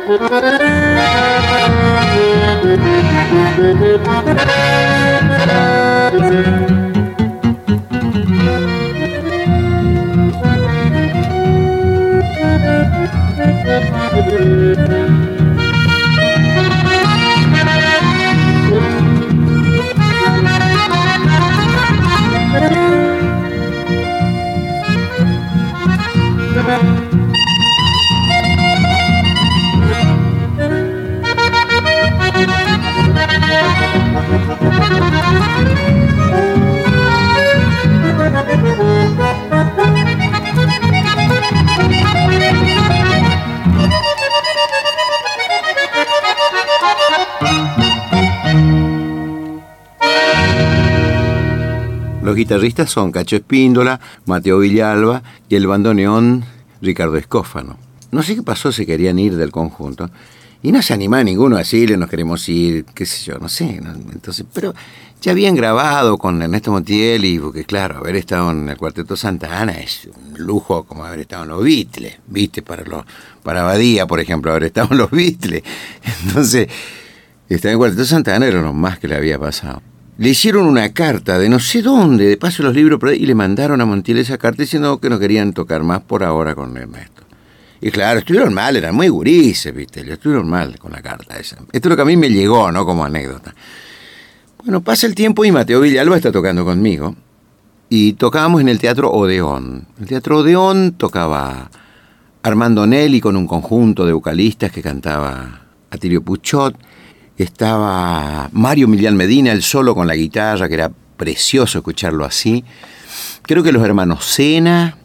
Thank 0.07 0.21
you. 6.69 6.84
Guitarristas 52.55 52.89
son 52.89 53.11
Cacho 53.11 53.35
Espíndola, 53.35 53.99
Mateo 54.25 54.59
Villalba 54.59 55.23
y 55.49 55.55
el 55.55 55.67
bandoneón 55.67 56.45
Ricardo 56.81 57.17
Escófano. 57.17 57.77
No 58.11 58.23
sé 58.23 58.35
qué 58.35 58.43
pasó, 58.43 58.71
se 58.71 58.85
querían 58.85 59.19
ir 59.19 59.35
del 59.35 59.51
conjunto. 59.51 60.09
Y 60.63 60.71
no 60.71 60.81
se 60.81 60.93
animaba 60.93 61.23
ninguno 61.23 61.57
a 61.57 61.59
decirle, 61.59 61.97
nos 61.97 62.09
queremos 62.09 62.47
ir, 62.49 62.85
qué 62.85 63.05
sé 63.05 63.31
yo, 63.31 63.37
no 63.37 63.49
sé. 63.49 63.81
Entonces, 64.13 64.45
pero 64.53 64.73
ya 65.21 65.31
habían 65.31 65.53
grabado 65.53 66.17
con 66.17 66.41
Ernesto 66.41 66.71
Montiel 66.71 67.25
y 67.25 67.37
porque 67.37 67.65
claro, 67.65 67.97
haber 67.97 68.15
estado 68.15 68.51
en 68.51 68.69
el 68.69 68.77
Cuarteto 68.77 69.15
Santa 69.17 69.61
Ana 69.61 69.73
es 69.73 70.07
un 70.15 70.33
lujo 70.45 70.85
como 70.85 71.03
haber 71.03 71.19
estado 71.19 71.43
en 71.43 71.49
los 71.49 71.63
Beatles, 71.63 72.19
viste, 72.27 72.61
para 72.61 72.83
los, 72.83 73.05
para 73.43 73.75
por 74.07 74.19
ejemplo, 74.19 74.51
haber 74.51 74.63
estado 74.63 74.87
en 74.91 74.97
los 74.97 75.11
Beatles. 75.11 75.61
Entonces, 76.25 76.67
estar 77.49 77.69
en 77.69 77.73
el 77.73 77.77
Cuarteto 77.77 78.05
Santa 78.05 78.35
Ana 78.35 78.47
era 78.47 78.61
lo 78.61 78.73
más 78.73 78.97
que 78.97 79.07
le 79.07 79.15
había 79.15 79.37
pasado. 79.37 79.81
Le 80.17 80.29
hicieron 80.29 80.65
una 80.65 80.93
carta 80.93 81.37
de 81.37 81.49
no 81.49 81.59
sé 81.59 81.81
dónde, 81.81 82.25
de 82.25 82.37
paso 82.37 82.63
los 82.63 82.73
libros, 82.73 82.99
y 83.13 83.25
le 83.25 83.35
mandaron 83.35 83.81
a 83.81 83.85
Montiel 83.85 84.19
esa 84.19 84.37
carta 84.37 84.63
diciendo 84.63 84.99
que 84.99 85.09
no 85.09 85.19
querían 85.19 85.51
tocar 85.51 85.83
más 85.83 86.01
por 86.01 86.23
ahora 86.23 86.55
con 86.55 86.75
Ernesto. 86.77 87.23
Y 87.81 87.91
claro, 87.91 88.19
estuvieron 88.19 88.53
mal, 88.53 88.77
eran 88.77 88.95
muy 88.95 89.09
gurises, 89.09 89.75
¿viste? 89.75 90.09
Estuvieron 90.09 90.49
mal 90.49 90.79
con 90.79 90.93
la 90.93 91.01
carta 91.01 91.37
esa. 91.37 91.57
Esto 91.71 91.87
es 91.87 91.89
lo 91.89 91.95
que 91.95 92.01
a 92.01 92.05
mí 92.05 92.15
me 92.15 92.29
llegó, 92.29 92.71
¿no? 92.71 92.85
Como 92.85 93.03
anécdota. 93.03 93.53
Bueno, 94.63 94.81
pasa 94.81 95.05
el 95.05 95.13
tiempo 95.13 95.43
y 95.45 95.51
Mateo 95.51 95.81
Villalba 95.81 96.15
está 96.15 96.31
tocando 96.31 96.63
conmigo. 96.63 97.15
Y 97.89 98.13
tocábamos 98.13 98.61
en 98.61 98.69
el 98.69 98.79
Teatro 98.79 99.11
Odeón. 99.11 99.85
El 99.99 100.07
Teatro 100.07 100.39
Odeón 100.39 100.93
tocaba 100.93 101.69
Armando 102.41 102.87
Nelly 102.87 103.21
con 103.21 103.35
un 103.35 103.45
conjunto 103.45 104.05
de 104.05 104.13
vocalistas 104.13 104.71
que 104.71 104.81
cantaba 104.81 105.61
Atilio 105.91 106.23
Puchot. 106.23 106.75
Estaba 107.37 108.49
Mario 108.53 108.87
Millán 108.87 109.17
Medina, 109.17 109.51
el 109.51 109.61
solo 109.61 109.93
con 109.93 110.07
la 110.07 110.15
guitarra, 110.15 110.67
que 110.67 110.75
era 110.75 110.91
precioso 111.17 111.79
escucharlo 111.79 112.25
así. 112.25 112.63
Creo 113.41 113.61
que 113.63 113.71
los 113.71 113.83
hermanos 113.83 114.25
Sena, 114.25 114.97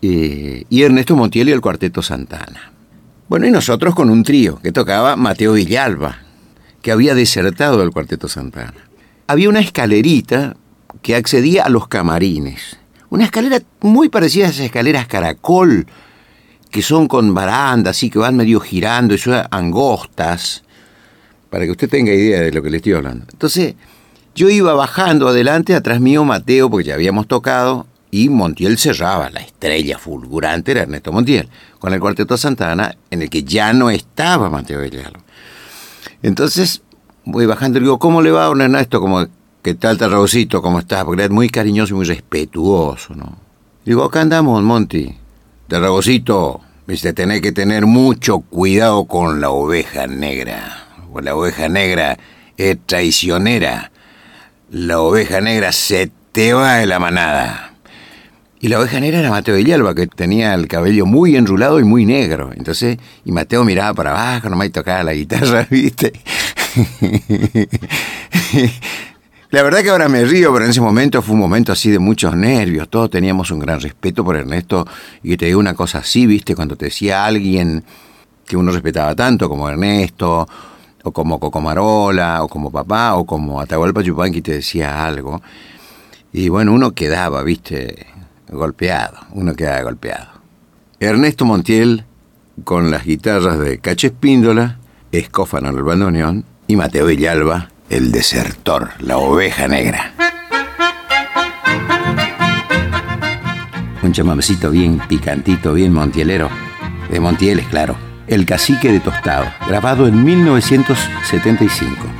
eh, 0.00 0.64
y 0.68 0.82
Ernesto 0.82 1.16
Montiel 1.16 1.48
y 1.48 1.52
el 1.52 1.60
Cuarteto 1.60 2.02
Santana. 2.02 2.72
Bueno, 3.28 3.46
y 3.46 3.50
nosotros 3.50 3.94
con 3.94 4.10
un 4.10 4.22
trío 4.22 4.58
que 4.62 4.72
tocaba 4.72 5.16
Mateo 5.16 5.54
Villalba, 5.54 6.18
que 6.80 6.92
había 6.92 7.14
desertado 7.14 7.78
del 7.78 7.90
Cuarteto 7.90 8.28
Santana. 8.28 8.88
Había 9.26 9.48
una 9.48 9.60
escalerita 9.60 10.56
que 11.02 11.16
accedía 11.16 11.64
a 11.64 11.68
los 11.68 11.88
camarines. 11.88 12.78
Una 13.10 13.24
escalera 13.24 13.60
muy 13.80 14.08
parecida 14.08 14.46
a 14.46 14.50
esas 14.50 14.66
escaleras 14.66 15.06
caracol, 15.06 15.86
que 16.70 16.82
son 16.82 17.08
con 17.08 17.34
barandas, 17.34 18.02
y 18.02 18.10
que 18.10 18.18
van 18.18 18.36
medio 18.36 18.60
girando 18.60 19.14
y 19.14 19.18
son 19.18 19.42
angostas, 19.50 20.64
para 21.50 21.64
que 21.64 21.70
usted 21.70 21.88
tenga 21.88 22.12
idea 22.12 22.40
de 22.40 22.52
lo 22.52 22.62
que 22.62 22.70
le 22.70 22.78
estoy 22.78 22.94
hablando. 22.94 23.26
Entonces, 23.32 23.74
yo 24.34 24.48
iba 24.48 24.74
bajando 24.74 25.28
adelante, 25.28 25.74
atrás 25.74 26.00
mío 26.00 26.24
Mateo, 26.24 26.70
porque 26.70 26.88
ya 26.88 26.94
habíamos 26.94 27.26
tocado, 27.26 27.86
y 28.10 28.28
Montiel 28.28 28.78
cerraba, 28.78 29.30
la 29.30 29.40
estrella 29.40 29.98
fulgurante 29.98 30.72
era 30.72 30.82
Ernesto 30.82 31.12
Montiel, 31.12 31.48
con 31.78 31.92
el 31.92 32.00
Cuarteto 32.00 32.36
Santana, 32.36 32.96
en 33.10 33.22
el 33.22 33.30
que 33.30 33.44
ya 33.44 33.72
no 33.72 33.90
estaba 33.90 34.48
Mateo 34.48 34.80
Villalba. 34.80 35.20
Entonces 36.22 36.82
voy 37.24 37.46
bajando 37.46 37.78
y 37.78 37.82
digo, 37.82 37.98
¿cómo 37.98 38.22
le 38.22 38.30
va 38.30 38.46
a 38.46 38.50
Ernesto? 38.50 39.00
Como, 39.00 39.26
¿qué 39.62 39.74
tal 39.74 39.98
Tarragocito? 39.98 40.62
¿Cómo 40.62 40.78
estás? 40.78 41.04
Porque 41.04 41.24
era 41.24 41.34
muy 41.34 41.48
cariñoso 41.48 41.94
y 41.94 41.96
muy 41.96 42.06
respetuoso, 42.06 43.14
¿no? 43.14 43.36
Digo, 43.84 44.04
acá 44.04 44.20
andamos, 44.20 44.62
Monti. 44.62 45.14
Tarragocito, 45.66 46.60
viste, 46.86 47.12
tenés 47.12 47.42
que 47.42 47.52
tener 47.52 47.86
mucho 47.86 48.40
cuidado 48.40 49.04
con 49.04 49.40
la 49.40 49.50
oveja 49.50 50.06
negra. 50.06 50.87
Pues 51.12 51.24
la 51.24 51.34
oveja 51.34 51.68
negra 51.68 52.18
es 52.56 52.78
traicionera. 52.86 53.90
La 54.70 55.00
oveja 55.00 55.40
negra 55.40 55.72
se 55.72 56.10
te 56.32 56.52
va 56.52 56.76
de 56.76 56.86
la 56.86 56.98
manada. 56.98 57.72
Y 58.60 58.68
la 58.68 58.80
oveja 58.80 58.98
negra 58.98 59.20
era 59.20 59.30
Mateo 59.30 59.54
Villalba, 59.54 59.94
que 59.94 60.08
tenía 60.08 60.52
el 60.54 60.66
cabello 60.66 61.06
muy 61.06 61.36
enrulado 61.36 61.78
y 61.78 61.84
muy 61.84 62.04
negro. 62.04 62.50
Entonces, 62.54 62.98
y 63.24 63.30
Mateo 63.30 63.64
miraba 63.64 63.94
para 63.94 64.10
abajo, 64.10 64.48
nomás 64.48 64.66
y 64.66 64.70
tocaba 64.70 65.04
la 65.04 65.12
guitarra, 65.12 65.66
¿viste? 65.70 66.12
La 69.50 69.62
verdad 69.62 69.82
que 69.82 69.90
ahora 69.90 70.08
me 70.08 70.24
río, 70.24 70.52
pero 70.52 70.64
en 70.64 70.72
ese 70.72 70.80
momento 70.80 71.22
fue 71.22 71.34
un 71.34 71.40
momento 71.40 71.72
así 71.72 71.90
de 71.90 71.98
muchos 71.98 72.36
nervios. 72.36 72.88
Todos 72.88 73.10
teníamos 73.10 73.50
un 73.50 73.60
gran 73.60 73.80
respeto 73.80 74.24
por 74.24 74.36
Ernesto. 74.36 74.86
Y 75.22 75.36
te 75.36 75.46
digo 75.46 75.60
una 75.60 75.74
cosa 75.74 75.98
así, 75.98 76.26
¿viste? 76.26 76.54
Cuando 76.54 76.76
te 76.76 76.86
decía 76.86 77.24
alguien 77.24 77.84
que 78.44 78.56
uno 78.56 78.72
respetaba 78.72 79.14
tanto 79.14 79.48
como 79.48 79.68
Ernesto, 79.68 80.48
como 81.12 81.40
Cocomarola, 81.40 82.42
o 82.42 82.48
como 82.48 82.70
papá, 82.70 83.14
o 83.16 83.24
como 83.24 83.60
Atahualpa 83.60 84.02
Yupanqui 84.02 84.42
te 84.42 84.52
decía 84.52 85.04
algo. 85.04 85.42
Y 86.32 86.48
bueno, 86.48 86.72
uno 86.72 86.92
quedaba, 86.92 87.42
¿viste? 87.42 88.06
golpeado, 88.50 89.18
uno 89.32 89.54
queda 89.54 89.82
golpeado. 89.82 90.28
Ernesto 91.00 91.44
Montiel 91.44 92.04
con 92.64 92.90
las 92.90 93.04
guitarras 93.04 93.58
de 93.58 93.78
Cacho 93.78 94.08
Espíndola, 94.08 94.78
Escófano 95.12 95.70
el 95.70 95.82
bandoneón 95.82 96.44
y 96.66 96.76
Mateo 96.76 97.06
Villalba, 97.06 97.70
el 97.88 98.10
desertor, 98.10 98.90
la 99.00 99.18
oveja 99.18 99.68
negra. 99.68 100.12
Un 104.02 104.12
chamamecito 104.12 104.70
bien 104.70 105.00
picantito, 105.08 105.74
bien 105.74 105.92
montielero. 105.92 106.48
De 107.10 107.20
Montieles, 107.20 107.66
claro. 107.68 108.07
El 108.28 108.44
cacique 108.44 108.92
de 108.92 109.00
Tostado, 109.00 109.46
grabado 109.66 110.06
en 110.06 110.22
1975. 110.22 112.17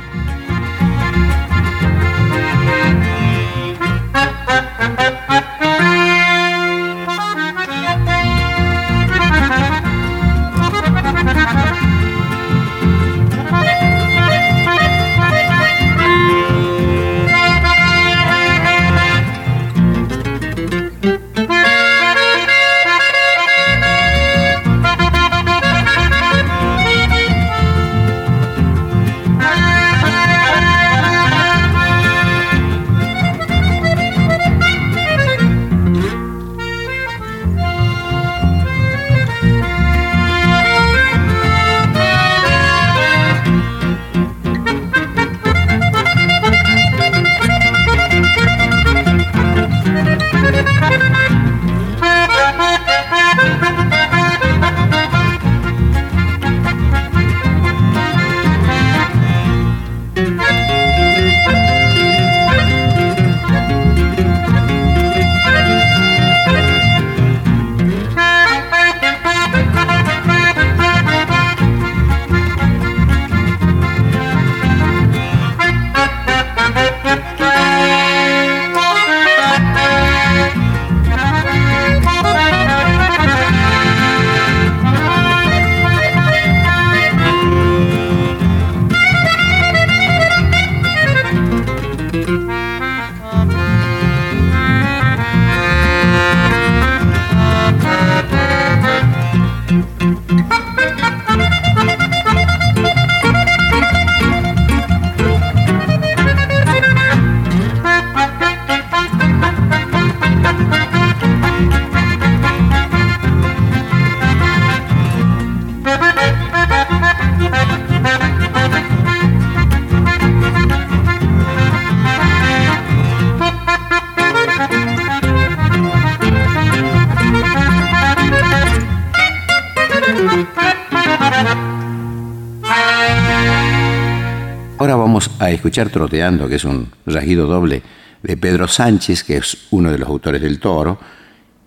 Troteando, 135.71 136.47
que 136.47 136.55
es 136.55 136.65
un 136.65 136.89
rasguido 137.05 137.47
doble 137.47 137.81
de 138.23 138.37
Pedro 138.37 138.67
Sánchez, 138.67 139.23
que 139.23 139.37
es 139.37 139.67
uno 139.71 139.91
de 139.91 139.97
los 139.97 140.09
autores 140.09 140.41
del 140.41 140.59
Toro, 140.59 140.99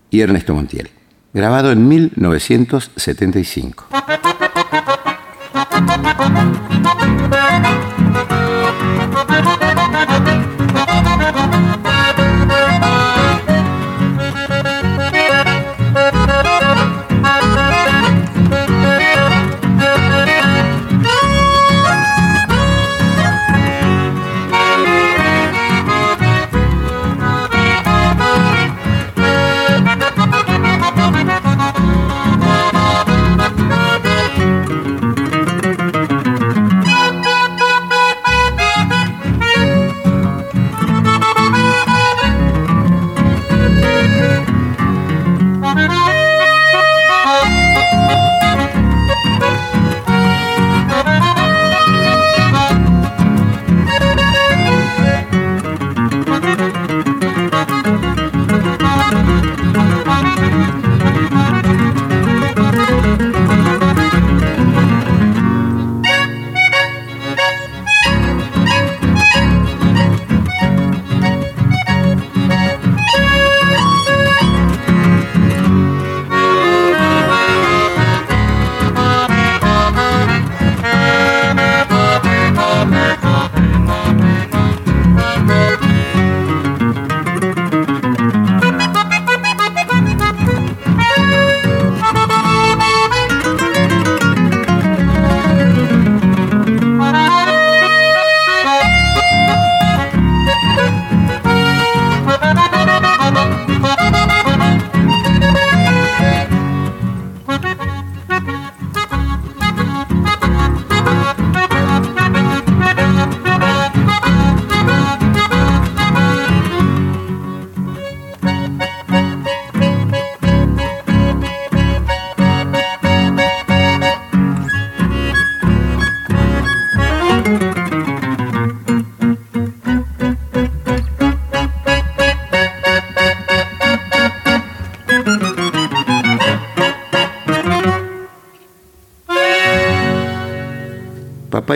y 0.09 0.21
Ernesto 0.21 0.53
Montiel, 0.53 0.89
grabado 1.33 1.71
en 1.71 1.87
1975. 1.87 3.87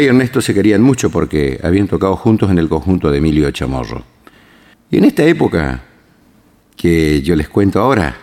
Ernesto 0.08 0.42
se 0.42 0.54
querían 0.54 0.82
mucho 0.82 1.10
porque 1.10 1.60
habían 1.64 1.88
tocado 1.88 2.16
juntos 2.16 2.50
en 2.52 2.60
el 2.60 2.70
conjunto 2.70 3.12
de 3.12 3.18
Emilio 3.18 3.50
Chamorro. 3.52 4.04
Y 4.90 4.98
en 4.98 5.06
esta 5.06 5.24
época 5.24 5.82
que 6.76 7.22
yo 7.22 7.36
les 7.36 7.50
cuento 7.50 7.80
ahora, 7.80 8.16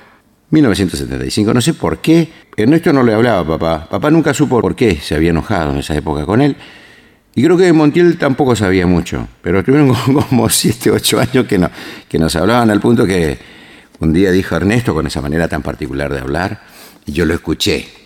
1975, 0.50 1.52
no 1.52 1.60
sé 1.60 1.74
por 1.74 1.98
qué, 1.98 2.30
Ernesto 2.56 2.92
no 2.92 3.02
le 3.02 3.12
hablaba 3.12 3.40
a 3.40 3.46
papá. 3.46 3.88
Papá 3.90 4.10
nunca 4.10 4.32
supo 4.32 4.60
por 4.60 4.76
qué 4.76 4.96
se 4.96 5.14
había 5.14 5.30
enojado 5.30 5.72
en 5.72 5.78
esa 5.78 5.96
época 5.96 6.24
con 6.24 6.40
él. 6.40 6.56
Y 7.34 7.42
creo 7.42 7.56
que 7.56 7.72
Montiel 7.72 8.16
tampoco 8.16 8.54
sabía 8.54 8.86
mucho, 8.86 9.26
pero 9.42 9.64
tuvieron 9.64 9.92
como 10.28 10.48
7, 10.48 10.90
8 10.90 11.20
años 11.20 11.46
que, 11.46 11.58
no, 11.58 11.68
que 12.08 12.18
nos 12.18 12.36
hablaban 12.36 12.70
al 12.70 12.80
punto 12.80 13.04
que 13.04 13.36
un 13.98 14.12
día 14.12 14.30
dijo 14.30 14.54
Ernesto 14.54 14.94
con 14.94 15.06
esa 15.06 15.20
manera 15.20 15.48
tan 15.48 15.62
particular 15.62 16.12
de 16.12 16.20
hablar, 16.20 16.62
y 17.06 17.12
yo 17.12 17.24
lo 17.24 17.34
escuché. 17.34 18.03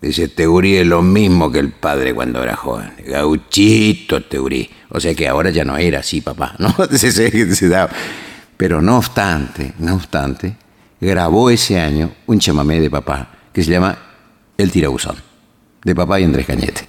Dice, 0.00 0.28
Teurí 0.28 0.76
es 0.76 0.86
lo 0.86 1.02
mismo 1.02 1.50
que 1.50 1.58
el 1.58 1.70
padre 1.70 2.14
cuando 2.14 2.42
era 2.42 2.54
joven. 2.54 2.92
Gauchito 3.04 4.22
Teurí. 4.22 4.70
O 4.90 5.00
sea 5.00 5.14
que 5.14 5.26
ahora 5.26 5.50
ya 5.50 5.64
no 5.64 5.76
era 5.76 6.00
así, 6.00 6.20
papá. 6.20 6.54
¿no? 6.58 6.74
Pero 8.56 8.82
no 8.82 8.98
obstante, 8.98 9.72
no 9.78 9.94
obstante, 9.94 10.56
grabó 11.00 11.50
ese 11.50 11.80
año 11.80 12.12
un 12.26 12.38
chamamé 12.38 12.80
de 12.80 12.90
papá 12.90 13.28
que 13.52 13.62
se 13.62 13.70
llama 13.70 13.96
El 14.56 14.70
Tirabuzón, 14.70 15.16
de 15.84 15.94
papá 15.94 16.20
y 16.20 16.24
Andrés 16.24 16.46
Cañete. 16.46 16.88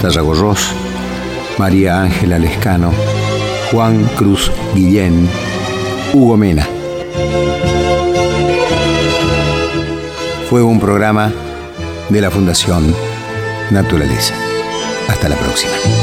Tarragorros, 0.00 0.72
María 1.58 2.00
Ángela 2.00 2.38
Lescano, 2.38 2.90
Juan 3.70 4.04
Cruz 4.16 4.50
Guillén, 4.74 5.28
Hugo 6.14 6.36
Mena. 6.36 6.66
Fue 10.48 10.62
un 10.62 10.80
programa 10.80 11.30
de 12.08 12.20
la 12.20 12.30
Fundación 12.30 12.94
Naturaleza. 13.70 14.34
Hasta 15.08 15.28
la 15.28 15.36
próxima. 15.36 15.99